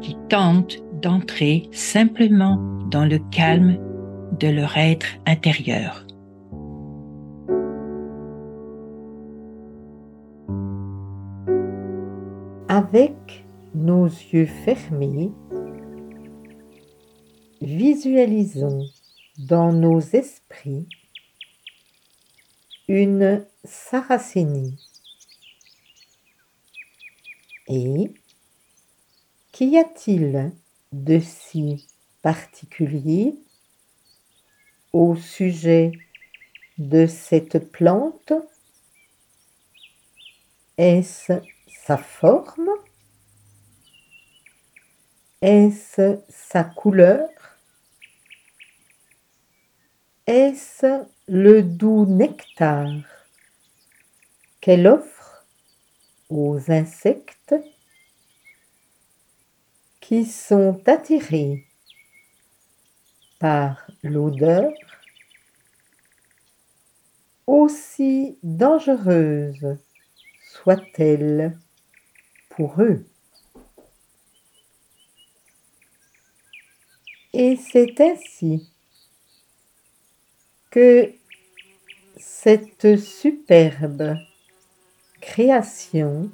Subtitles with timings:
[0.00, 2.56] qui tentent d'entrer simplement
[2.90, 3.78] dans le calme
[4.38, 6.06] de leur être intérieur.
[12.68, 15.32] Avec nos yeux fermés,
[17.60, 18.84] visualisons
[19.38, 20.86] dans nos esprits
[22.88, 24.76] une saracénie.
[27.68, 28.12] Et
[29.60, 30.52] qu'y a-t-il
[30.90, 31.86] de si
[32.22, 33.34] particulier
[34.94, 35.92] au sujet
[36.78, 38.32] de cette plante?
[40.78, 42.70] Est-ce sa forme?
[45.42, 47.28] Est-ce sa couleur?
[50.26, 52.88] Est-ce le doux nectar
[54.62, 55.44] qu'elle offre
[56.30, 57.54] aux insectes?
[60.10, 61.68] Qui sont attirés
[63.38, 64.72] par l'odeur
[67.46, 69.78] aussi dangereuse
[70.42, 71.56] soit-elle
[72.48, 73.06] pour eux.
[77.32, 78.68] Et c'est ainsi
[80.72, 81.14] que
[82.16, 84.16] cette superbe
[85.20, 86.32] création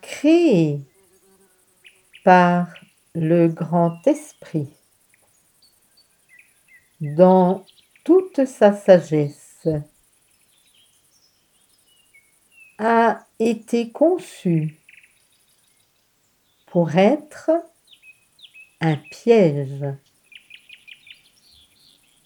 [0.00, 0.80] créée
[2.24, 2.68] par
[3.14, 4.70] le grand esprit
[7.00, 7.64] dans
[8.04, 9.68] toute sa sagesse
[12.78, 14.78] a été conçue
[16.66, 17.50] pour être
[18.80, 19.84] un piège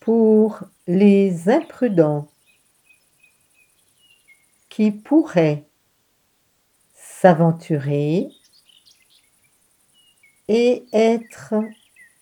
[0.00, 2.28] pour les imprudents
[4.68, 5.64] qui pourraient
[6.94, 8.30] s'aventurer
[10.54, 11.54] et être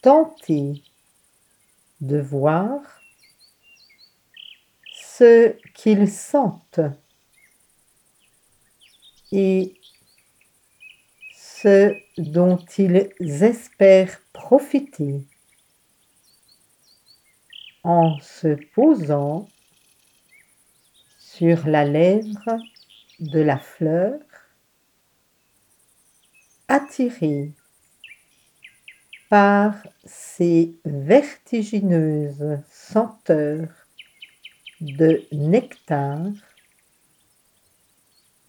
[0.03, 0.85] tentés
[2.01, 2.81] de voir
[4.93, 6.79] ce qu'ils sentent
[9.33, 9.81] et
[11.35, 13.11] ce dont ils
[13.43, 15.27] espèrent profiter
[17.83, 19.49] en se posant
[21.19, 22.61] sur la lèvre
[23.19, 24.21] de la fleur,
[26.69, 27.55] attiré
[29.31, 33.69] par ces vertigineuses senteurs
[34.81, 36.19] de nectar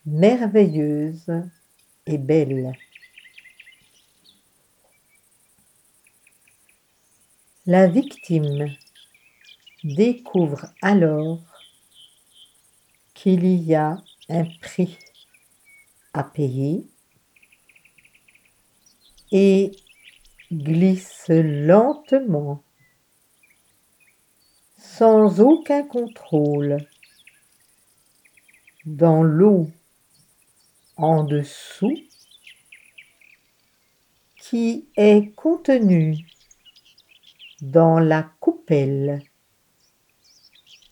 [0.07, 1.43] merveilleuses
[2.07, 2.73] et belles.
[7.67, 8.75] La victime
[9.83, 11.43] découvre alors
[13.13, 14.97] qu'il y a un prix
[16.13, 16.87] à payer
[19.31, 19.71] et
[20.51, 22.63] glisse lentement,
[24.77, 26.85] sans aucun contrôle,
[28.85, 29.69] dans l'eau
[30.97, 31.97] en dessous
[34.37, 36.17] qui est contenue
[37.61, 39.23] dans la coupelle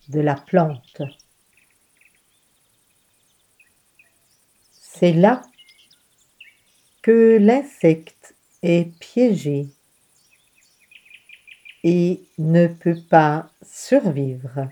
[0.08, 1.02] de la plante.
[4.72, 5.42] C'est là
[7.02, 9.68] que l'insecte est piégé
[11.84, 14.70] et ne peut pas survivre.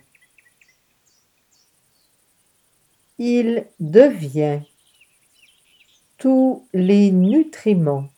[3.17, 4.61] Il devient
[6.17, 8.09] tous les nutriments,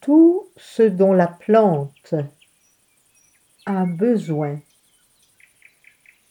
[0.00, 2.14] tout ce dont la plante
[3.64, 4.60] a besoin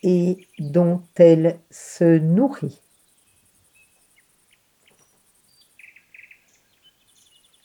[0.04, 2.85] et dont elle se nourrit.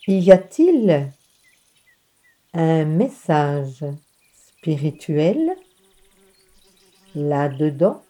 [0.07, 1.11] Y a-t-il
[2.53, 3.85] un message
[4.33, 5.55] spirituel
[7.13, 8.03] là-dedans?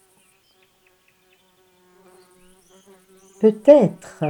[3.42, 4.24] Peut-être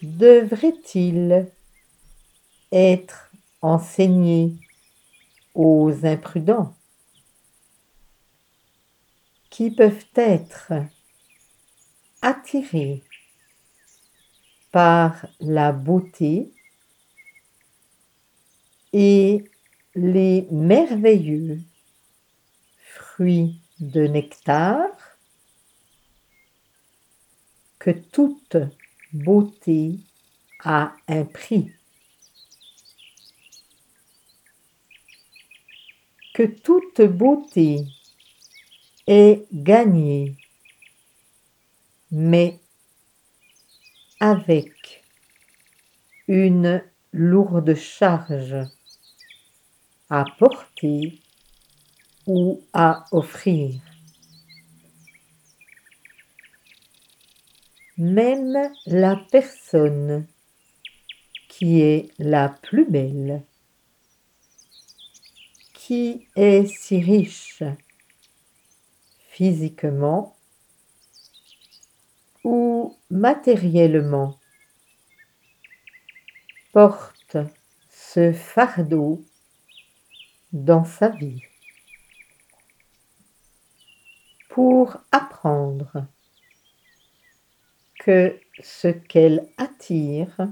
[0.00, 1.52] devrait-il
[2.72, 4.56] être enseigné
[5.54, 6.74] aux imprudents
[9.50, 10.72] qui peuvent être
[12.22, 13.02] attirés
[14.74, 16.52] par la beauté
[18.92, 19.44] et
[19.94, 21.60] les merveilleux
[22.80, 24.88] fruits de nectar
[27.78, 28.56] que toute
[29.12, 30.00] beauté
[30.64, 31.70] a un prix.
[36.34, 37.86] Que toute beauté
[39.06, 40.36] est gagnée,
[42.10, 42.58] mais
[44.24, 45.04] avec
[46.28, 46.82] une
[47.12, 48.56] lourde charge
[50.08, 51.20] à porter
[52.26, 53.82] ou à offrir.
[57.98, 60.26] Même la personne
[61.50, 63.42] qui est la plus belle,
[65.74, 67.62] qui est si riche
[69.28, 70.33] physiquement
[72.44, 74.38] ou matériellement,
[76.72, 77.36] porte
[77.90, 79.24] ce fardeau
[80.52, 81.42] dans sa vie
[84.48, 86.06] pour apprendre
[87.98, 90.48] que ce qu'elle attire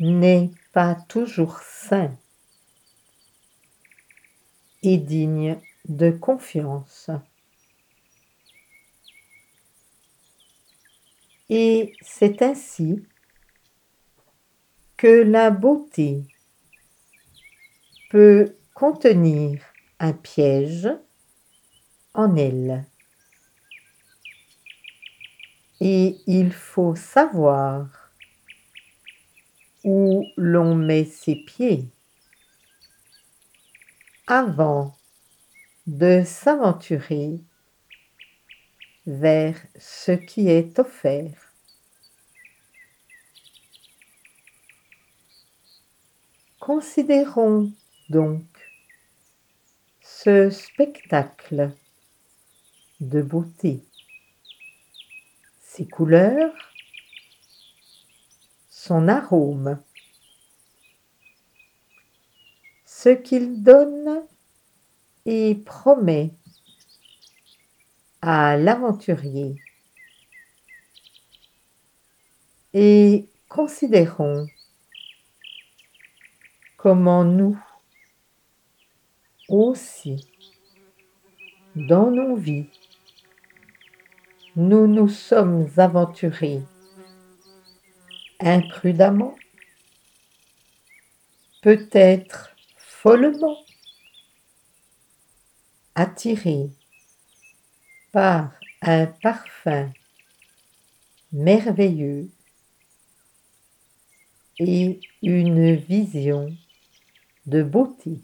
[0.00, 2.16] n'est pas toujours sain
[4.82, 7.10] et digne de confiance.
[11.48, 13.06] Et c'est ainsi
[14.96, 16.22] que la beauté
[18.10, 19.60] peut contenir
[19.98, 20.88] un piège
[22.14, 22.84] en elle.
[25.80, 28.12] Et il faut savoir
[29.84, 31.88] où l'on met ses pieds
[34.26, 34.96] avant
[35.86, 37.40] de s'aventurer
[39.08, 41.54] vers ce qui est offert.
[46.60, 47.72] Considérons
[48.10, 48.44] donc
[50.02, 51.72] ce spectacle
[53.00, 53.82] de beauté,
[55.62, 56.52] ses couleurs,
[58.68, 59.82] son arôme,
[62.84, 64.22] ce qu'il donne
[65.24, 66.34] et promet
[68.20, 69.56] à l'aventurier.
[72.74, 74.46] Et considérons
[76.76, 77.58] comment nous
[79.48, 80.28] aussi,
[81.74, 82.68] dans nos vies,
[84.56, 86.62] nous nous sommes aventurés
[88.40, 89.36] imprudemment,
[91.62, 93.58] peut-être follement,
[95.94, 96.70] attirés
[98.18, 98.50] par
[98.82, 99.92] un parfum
[101.30, 102.28] merveilleux
[104.58, 106.52] et une vision
[107.46, 108.18] de beauté.